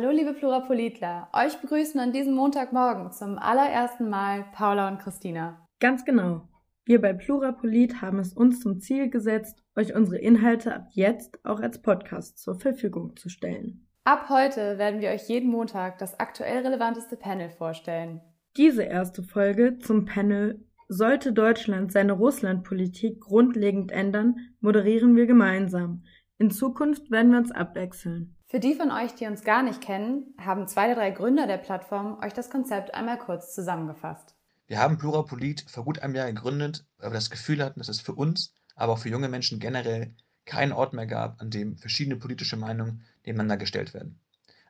[0.00, 5.66] Hallo liebe Plurapolitler, euch begrüßen an diesem Montagmorgen zum allerersten Mal Paula und Christina.
[5.80, 6.48] Ganz genau.
[6.84, 11.58] Wir bei Plurapolit haben es uns zum Ziel gesetzt, euch unsere Inhalte ab jetzt auch
[11.58, 13.88] als Podcast zur Verfügung zu stellen.
[14.04, 18.20] Ab heute werden wir euch jeden Montag das aktuell relevanteste Panel vorstellen.
[18.56, 26.04] Diese erste Folge zum Panel Sollte Deutschland seine Russlandpolitik grundlegend ändern, moderieren wir gemeinsam.
[26.38, 28.37] In Zukunft werden wir uns abwechseln.
[28.50, 31.58] Für die von euch, die uns gar nicht kennen, haben zwei der drei Gründer der
[31.58, 34.34] Plattform euch das Konzept einmal kurz zusammengefasst.
[34.66, 38.00] Wir haben Plurapolit vor gut einem Jahr gegründet, weil wir das Gefühl hatten, dass es
[38.00, 40.14] für uns, aber auch für junge Menschen generell
[40.46, 44.18] keinen Ort mehr gab, an dem verschiedene politische Meinungen nebeneinander gestellt werden.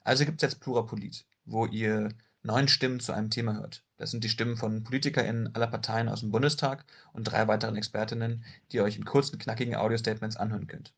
[0.03, 2.09] Also gibt es jetzt Plurapolit, wo ihr
[2.43, 3.85] neun Stimmen zu einem Thema hört.
[3.97, 8.45] Das sind die Stimmen von PolitikerInnen aller Parteien aus dem Bundestag und drei weiteren Expertinnen,
[8.73, 10.93] die ihr euch in kurzen, knackigen Audio-Statements anhören könnt.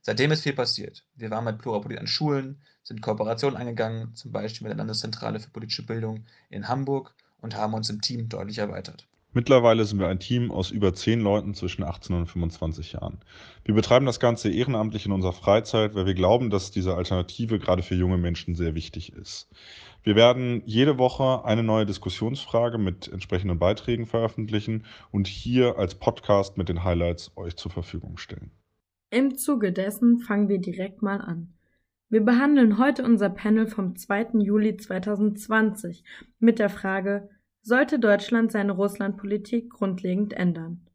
[0.00, 1.04] Seitdem ist viel passiert.
[1.14, 5.50] Wir waren mit Plurapolit an Schulen, sind Kooperationen eingegangen, zum Beispiel mit der Landeszentrale für
[5.50, 9.06] politische Bildung in Hamburg und haben uns im Team deutlich erweitert.
[9.36, 13.18] Mittlerweile sind wir ein Team aus über zehn Leuten zwischen 18 und 25 Jahren.
[13.64, 17.82] Wir betreiben das Ganze ehrenamtlich in unserer Freizeit, weil wir glauben, dass diese Alternative gerade
[17.82, 19.50] für junge Menschen sehr wichtig ist.
[20.02, 26.56] Wir werden jede Woche eine neue Diskussionsfrage mit entsprechenden Beiträgen veröffentlichen und hier als Podcast
[26.56, 28.52] mit den Highlights euch zur Verfügung stellen.
[29.10, 31.54] Im Zuge dessen fangen wir direkt mal an.
[32.08, 34.38] Wir behandeln heute unser Panel vom 2.
[34.40, 36.02] Juli 2020
[36.38, 37.28] mit der Frage,
[37.62, 40.86] sollte Deutschland seine Russlandpolitik grundlegend ändern?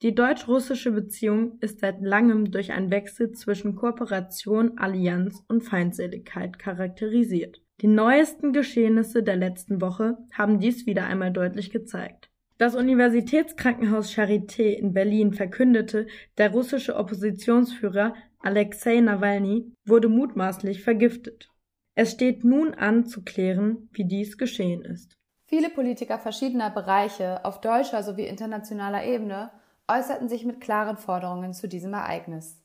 [0.00, 7.60] Die deutsch-russische Beziehung ist seit langem durch einen Wechsel zwischen Kooperation, Allianz und Feindseligkeit charakterisiert.
[7.80, 12.27] Die neuesten Geschehnisse der letzten Woche haben dies wieder einmal deutlich gezeigt.
[12.58, 21.50] Das Universitätskrankenhaus Charité in Berlin verkündete, der russische Oppositionsführer Alexei Nawalny wurde mutmaßlich vergiftet.
[21.94, 25.16] Es steht nun an zu klären, wie dies geschehen ist.
[25.44, 29.52] Viele Politiker verschiedener Bereiche auf deutscher sowie internationaler Ebene
[29.86, 32.60] äußerten sich mit klaren Forderungen zu diesem Ereignis.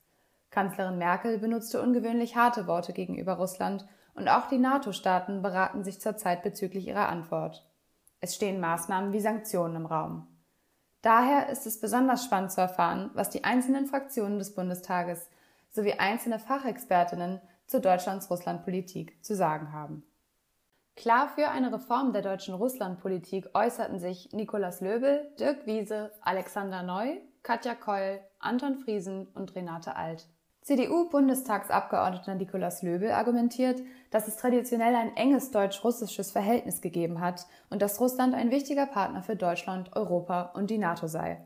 [0.50, 3.86] Kanzlerin Merkel benutzte ungewöhnlich harte Worte gegenüber Russland
[4.16, 7.64] und auch die NATO-Staaten beraten sich zurzeit bezüglich ihrer Antwort.
[8.24, 10.26] Es stehen Maßnahmen wie Sanktionen im Raum.
[11.02, 15.30] Daher ist es besonders spannend zu erfahren, was die einzelnen Fraktionen des Bundestages
[15.72, 20.04] sowie einzelne Fachexpertinnen zu Deutschlands Russlandpolitik zu sagen haben.
[20.96, 27.18] Klar für eine Reform der deutschen Russlandpolitik äußerten sich Nikolaus Löbel, Dirk Wiese, Alexander Neu,
[27.42, 30.30] Katja Keul, Anton Friesen und Renate Alt.
[30.64, 33.82] CDU-Bundestagsabgeordneter Nikolaus Löbel argumentiert,
[34.12, 39.24] dass es traditionell ein enges deutsch-russisches Verhältnis gegeben hat und dass Russland ein wichtiger Partner
[39.24, 41.42] für Deutschland, Europa und die NATO sei.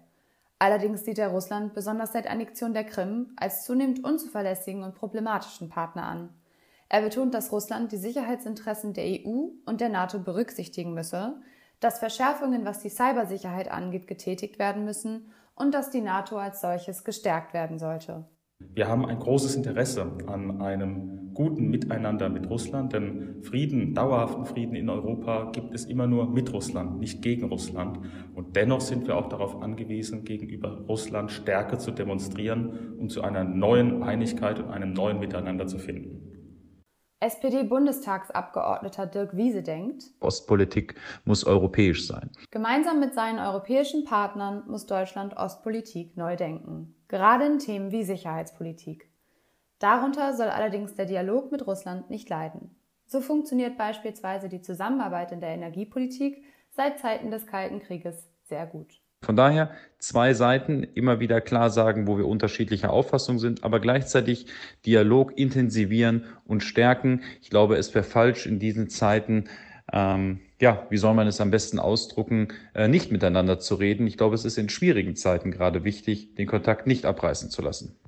[0.59, 6.03] Allerdings sieht er Russland besonders seit Annexion der Krim als zunehmend unzuverlässigen und problematischen Partner
[6.03, 6.29] an.
[6.89, 11.41] Er betont, dass Russland die Sicherheitsinteressen der EU und der NATO berücksichtigen müsse,
[11.79, 17.03] dass Verschärfungen, was die Cybersicherheit angeht, getätigt werden müssen und dass die NATO als solches
[17.03, 18.25] gestärkt werden sollte.
[18.77, 24.75] Wir haben ein großes Interesse an einem guten Miteinander mit Russland, denn Frieden, dauerhaften Frieden
[24.75, 27.99] in Europa gibt es immer nur mit Russland, nicht gegen Russland.
[28.35, 33.43] Und dennoch sind wir auch darauf angewiesen, gegenüber Russland Stärke zu demonstrieren und zu einer
[33.43, 36.21] neuen Einigkeit und einem neuen Miteinander zu finden.
[37.19, 40.93] SPD-Bundestagsabgeordneter Dirk Wiese denkt, Ostpolitik
[41.25, 42.29] muss europäisch sein.
[42.51, 49.09] Gemeinsam mit seinen europäischen Partnern muss Deutschland Ostpolitik neu denken, gerade in Themen wie Sicherheitspolitik.
[49.79, 52.75] Darunter soll allerdings der Dialog mit Russland nicht leiden.
[53.05, 58.99] So funktioniert beispielsweise die Zusammenarbeit in der Energiepolitik seit Zeiten des Kalten Krieges sehr gut.
[59.23, 64.45] Von daher zwei Seiten immer wieder klar sagen, wo wir unterschiedlicher Auffassung sind, aber gleichzeitig
[64.85, 67.23] Dialog intensivieren und stärken.
[67.41, 69.45] Ich glaube, es wäre falsch in diesen Zeiten,
[69.93, 74.07] ähm, ja, wie soll man es am besten ausdrucken, äh, nicht miteinander zu reden.
[74.07, 77.99] Ich glaube, es ist in schwierigen Zeiten gerade wichtig, den Kontakt nicht abreißen zu lassen.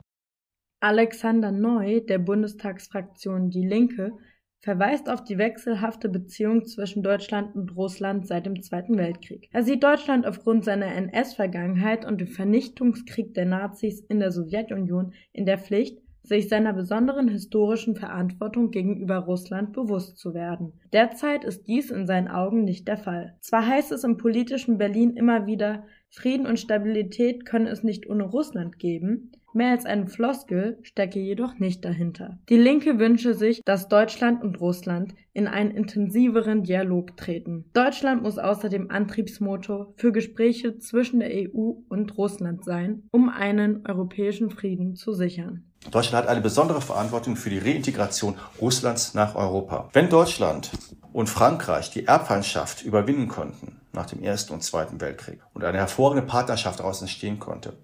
[0.81, 4.13] Alexander Neu der Bundestagsfraktion Die Linke
[4.61, 9.49] verweist auf die wechselhafte Beziehung zwischen Deutschland und Russland seit dem Zweiten Weltkrieg.
[9.51, 15.45] Er sieht Deutschland aufgrund seiner NS-Vergangenheit und dem Vernichtungskrieg der Nazis in der Sowjetunion in
[15.45, 15.99] der Pflicht,
[16.29, 20.71] sich seiner besonderen historischen Verantwortung gegenüber Russland bewusst zu werden.
[20.93, 23.35] Derzeit ist dies in seinen Augen nicht der Fall.
[23.41, 28.23] Zwar heißt es im politischen Berlin immer wieder, Frieden und Stabilität können es nicht ohne
[28.23, 32.37] Russland geben, Mehr als eine Floskel stecke jedoch nicht dahinter.
[32.49, 37.65] Die Linke wünsche sich, dass Deutschland und Russland in einen intensiveren Dialog treten.
[37.73, 44.51] Deutschland muss außerdem Antriebsmotor für Gespräche zwischen der EU und Russland sein, um einen europäischen
[44.51, 45.68] Frieden zu sichern.
[45.91, 49.89] Deutschland hat eine besondere Verantwortung für die Reintegration Russlands nach Europa.
[49.93, 50.71] Wenn Deutschland
[51.13, 56.27] und Frankreich die Erbfeindschaft überwinden konnten nach dem Ersten und Zweiten Weltkrieg und eine hervorragende
[56.27, 57.77] Partnerschaft daraus entstehen konnte,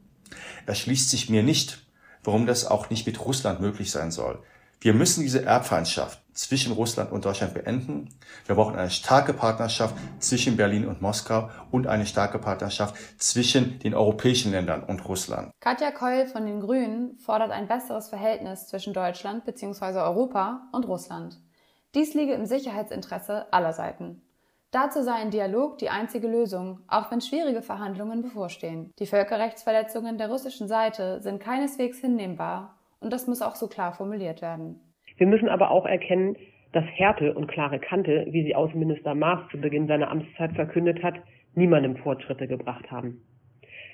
[0.66, 1.88] erschließt sich mir nicht,
[2.24, 4.40] warum das auch nicht mit Russland möglich sein soll.
[4.86, 8.08] Wir müssen diese Erbfeindschaft zwischen Russland und Deutschland beenden.
[8.46, 13.96] Wir brauchen eine starke Partnerschaft zwischen Berlin und Moskau und eine starke Partnerschaft zwischen den
[13.96, 15.50] europäischen Ländern und Russland.
[15.60, 20.02] Katja Keul von den Grünen fordert ein besseres Verhältnis zwischen Deutschland bzw.
[20.02, 21.40] Europa und Russland.
[21.96, 24.22] Dies liege im Sicherheitsinteresse aller Seiten.
[24.70, 28.92] Dazu sei ein Dialog die einzige Lösung, auch wenn schwierige Verhandlungen bevorstehen.
[29.00, 34.42] Die Völkerrechtsverletzungen der russischen Seite sind keineswegs hinnehmbar und das muss auch so klar formuliert
[34.42, 34.80] werden.
[35.18, 36.36] Wir müssen aber auch erkennen,
[36.74, 41.16] dass Härte und klare Kante, wie sie Außenminister Maas zu Beginn seiner Amtszeit verkündet hat,
[41.54, 43.22] niemandem Fortschritte gebracht haben.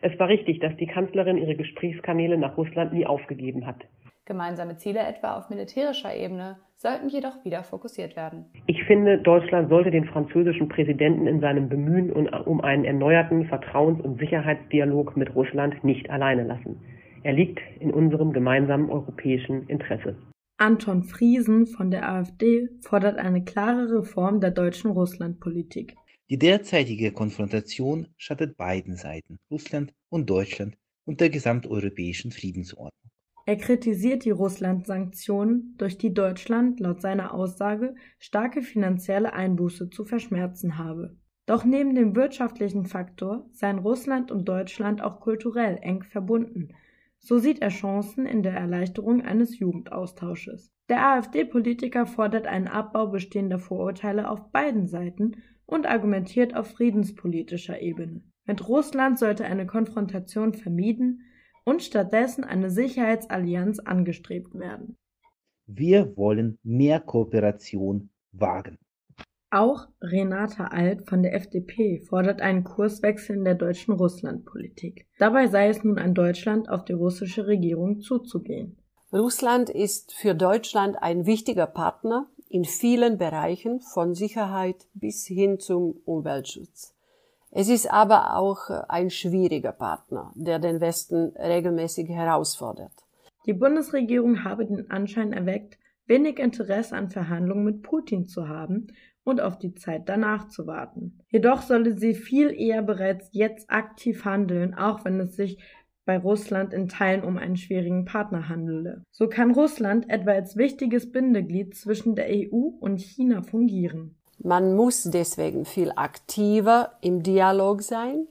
[0.01, 3.77] Es war richtig, dass die Kanzlerin ihre Gesprächskanäle nach Russland nie aufgegeben hat.
[4.25, 8.45] Gemeinsame Ziele etwa auf militärischer Ebene sollten jedoch wieder fokussiert werden.
[8.65, 14.19] Ich finde, Deutschland sollte den französischen Präsidenten in seinem Bemühen um einen erneuerten Vertrauens- und
[14.19, 16.81] Sicherheitsdialog mit Russland nicht alleine lassen.
[17.23, 20.15] Er liegt in unserem gemeinsamen europäischen Interesse.
[20.57, 25.95] Anton Friesen von der AfD fordert eine klare Reform der deutschen Russlandpolitik.
[26.29, 32.91] Die derzeitige Konfrontation schadet beiden Seiten, Russland und Deutschland und der gesamteuropäischen Friedensordnung.
[33.45, 40.77] Er kritisiert die Russland-Sanktionen, durch die Deutschland laut seiner Aussage starke finanzielle Einbuße zu verschmerzen
[40.77, 41.17] habe.
[41.47, 46.69] Doch neben dem wirtschaftlichen Faktor seien Russland und Deutschland auch kulturell eng verbunden
[47.23, 50.73] so sieht er Chancen in der Erleichterung eines Jugendaustausches.
[50.89, 58.23] Der AfD-Politiker fordert einen Abbau bestehender Vorurteile auf beiden Seiten und argumentiert auf friedenspolitischer Ebene.
[58.45, 61.21] Mit Russland sollte eine Konfrontation vermieden
[61.63, 64.97] und stattdessen eine Sicherheitsallianz angestrebt werden.
[65.67, 68.79] Wir wollen mehr Kooperation wagen.
[69.53, 75.07] Auch Renata Alt von der FDP fordert einen Kurswechsel in der deutschen Russlandpolitik.
[75.19, 78.77] Dabei sei es nun an Deutschland, auf die russische Regierung zuzugehen.
[79.11, 85.99] Russland ist für Deutschland ein wichtiger Partner in vielen Bereichen von Sicherheit bis hin zum
[86.05, 86.95] Umweltschutz.
[87.49, 92.93] Es ist aber auch ein schwieriger Partner, der den Westen regelmäßig herausfordert.
[93.45, 95.77] Die Bundesregierung habe den Anschein erweckt,
[96.11, 98.87] wenig Interesse an Verhandlungen mit Putin zu haben
[99.23, 101.19] und auf die Zeit danach zu warten.
[101.29, 105.57] Jedoch solle sie viel eher bereits jetzt aktiv handeln, auch wenn es sich
[106.05, 109.05] bei Russland in Teilen um einen schwierigen Partner handele.
[109.09, 114.17] So kann Russland etwa als wichtiges Bindeglied zwischen der EU und China fungieren.
[114.39, 118.27] Man muss deswegen viel aktiver im Dialog sein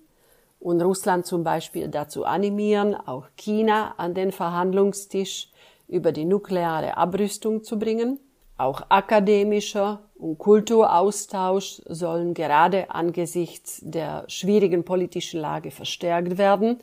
[0.58, 5.50] und Russland zum Beispiel dazu animieren, auch China an den Verhandlungstisch
[5.90, 8.18] über die nukleare Abrüstung zu bringen.
[8.56, 16.78] Auch akademischer und Kulturaustausch sollen gerade angesichts der schwierigen politischen Lage verstärkt werden.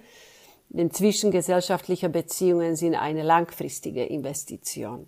[0.69, 5.07] Denn zwischengesellschaftliche Beziehungen sind eine langfristige Investition.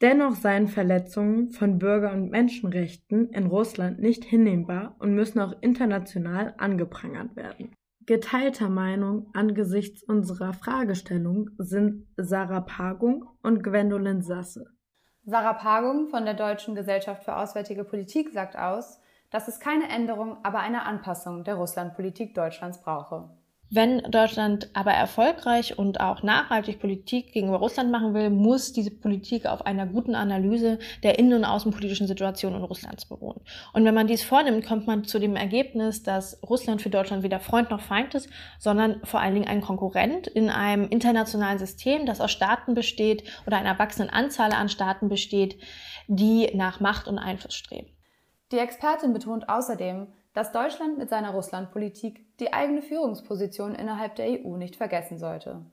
[0.00, 6.54] Dennoch seien Verletzungen von Bürger- und Menschenrechten in Russland nicht hinnehmbar und müssen auch international
[6.56, 7.72] angeprangert werden.
[8.08, 14.64] Geteilter Meinung angesichts unserer Fragestellung sind Sarah Pagung und Gwendolyn Sasse.
[15.26, 18.98] Sarah Pagung von der Deutschen Gesellschaft für Auswärtige Politik sagt aus,
[19.30, 23.28] dass es keine Änderung, aber eine Anpassung der Russlandpolitik Deutschlands brauche.
[23.70, 29.44] Wenn Deutschland aber erfolgreich und auch nachhaltig Politik gegenüber Russland machen will, muss diese Politik
[29.44, 33.42] auf einer guten Analyse der innen- und außenpolitischen Situation in Russlands beruhen.
[33.74, 37.40] Und wenn man dies vornimmt, kommt man zu dem Ergebnis, dass Russland für Deutschland weder
[37.40, 42.22] Freund noch Feind ist, sondern vor allen Dingen ein Konkurrent in einem internationalen System, das
[42.22, 45.58] aus Staaten besteht oder einer wachsenden Anzahl an Staaten besteht,
[46.06, 47.97] die nach Macht und Einfluss streben.
[48.50, 54.56] Die Expertin betont außerdem, dass Deutschland mit seiner Russlandpolitik die eigene Führungsposition innerhalb der EU
[54.56, 55.66] nicht vergessen sollte.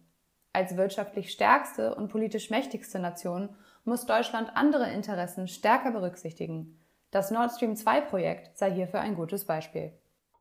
[0.51, 3.49] Als wirtschaftlich stärkste und politisch mächtigste Nation
[3.83, 6.79] muss Deutschland andere Interessen stärker berücksichtigen.
[7.11, 9.93] Das Nord Stream 2 Projekt sei hierfür ein gutes Beispiel.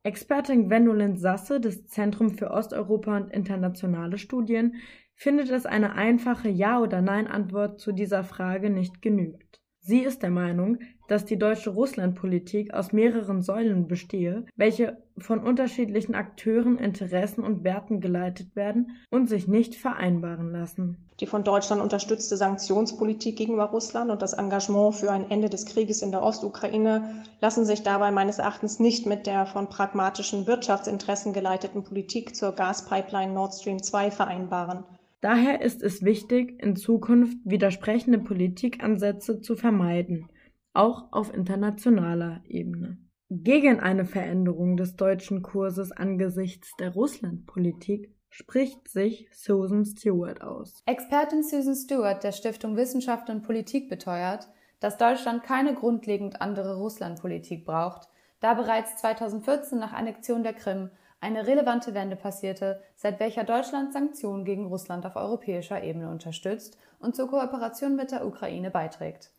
[0.02, 4.76] Expertin Gwendolyn Sasse des Zentrum für Osteuropa und internationale Studien
[5.14, 9.43] findet, dass eine einfache Ja- oder Nein-Antwort zu dieser Frage nicht genügt.
[9.86, 16.14] Sie ist der Meinung, dass die deutsche Russlandpolitik aus mehreren Säulen bestehe, welche von unterschiedlichen
[16.14, 20.96] Akteuren, Interessen und Werten geleitet werden und sich nicht vereinbaren lassen.
[21.20, 26.00] Die von Deutschland unterstützte Sanktionspolitik gegenüber Russland und das Engagement für ein Ende des Krieges
[26.00, 31.84] in der Ostukraine lassen sich dabei meines Erachtens nicht mit der von pragmatischen Wirtschaftsinteressen geleiteten
[31.84, 34.84] Politik zur Gaspipeline Nord Stream 2 vereinbaren.
[35.24, 40.28] Daher ist es wichtig, in Zukunft widersprechende Politikansätze zu vermeiden,
[40.74, 42.98] auch auf internationaler Ebene.
[43.30, 50.82] Gegen eine Veränderung des deutschen Kurses angesichts der Russlandpolitik spricht sich Susan Stewart aus.
[50.84, 57.64] Expertin Susan Stewart der Stiftung Wissenschaft und Politik beteuert, dass Deutschland keine grundlegend andere Russlandpolitik
[57.64, 60.90] braucht, da bereits 2014 nach Annexion der Krim
[61.24, 67.16] eine relevante Wende passierte, seit welcher Deutschland Sanktionen gegen Russland auf europäischer Ebene unterstützt und
[67.16, 69.30] zur Kooperation mit der Ukraine beiträgt.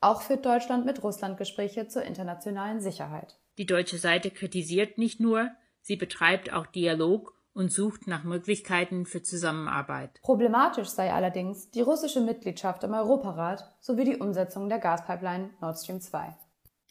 [0.00, 3.38] Auch führt Deutschland mit Russland Gespräche zur internationalen Sicherheit.
[3.58, 9.22] Die deutsche Seite kritisiert nicht nur, sie betreibt auch Dialog und sucht nach Möglichkeiten für
[9.22, 10.20] Zusammenarbeit.
[10.22, 16.00] Problematisch sei allerdings die russische Mitgliedschaft im Europarat sowie die Umsetzung der Gaspipeline Nord Stream
[16.00, 16.36] 2.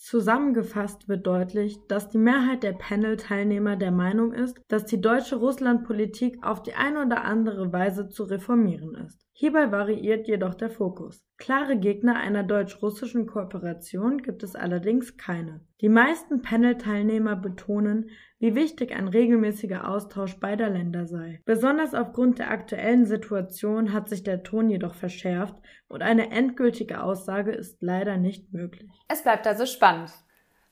[0.02, 6.44] Zusammengefasst wird deutlich, dass die Mehrheit der Panel-Teilnehmer der Meinung ist, dass die deutsche Russlandpolitik
[6.44, 9.31] auf die eine oder andere Weise zu reformieren ist.
[9.42, 11.26] Hierbei variiert jedoch der Fokus.
[11.40, 15.62] Klare Gegner einer deutsch-russischen Kooperation gibt es allerdings keine.
[15.82, 21.42] Die meisten Panel-Teilnehmer betonen, wie wichtig ein regelmäßiger Austausch beider Länder sei.
[21.44, 25.56] Besonders aufgrund der aktuellen Situation hat sich der Ton jedoch verschärft
[25.88, 28.92] und eine endgültige Aussage ist leider nicht möglich.
[29.08, 30.12] Es bleibt also spannend.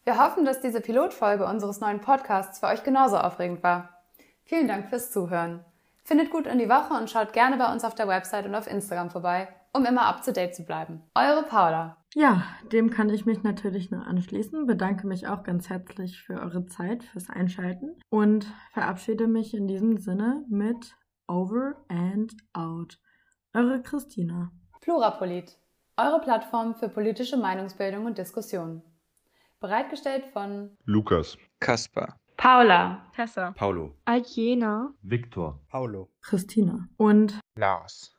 [0.04, 4.04] Wir hoffen, dass diese Pilotfolge unseres neuen Podcasts für euch genauso aufregend war.
[4.44, 5.66] Vielen Dank fürs Zuhören.
[6.10, 8.66] Findet gut in die Woche und schaut gerne bei uns auf der Website und auf
[8.66, 11.04] Instagram vorbei, um immer up to date zu bleiben.
[11.14, 11.98] Eure Paula.
[12.16, 14.66] Ja, dem kann ich mich natürlich nur anschließen.
[14.66, 20.00] Bedanke mich auch ganz herzlich für eure Zeit, fürs Einschalten und verabschiede mich in diesem
[20.00, 20.96] Sinne mit
[21.28, 22.98] Over and Out.
[23.54, 24.52] Eure Christina.
[24.82, 25.60] Plurapolit.
[25.96, 28.82] Eure Plattform für politische Meinungsbildung und Diskussion.
[29.60, 31.38] Bereitgestellt von Lukas.
[31.60, 32.18] Kaspar.
[32.42, 33.02] Paula.
[33.14, 33.54] Tessa.
[33.58, 33.98] Paulo.
[34.06, 34.94] Aljena.
[35.04, 35.60] Viktor.
[35.70, 36.10] Paulo.
[36.22, 36.88] Christina.
[36.98, 38.16] Und Lars.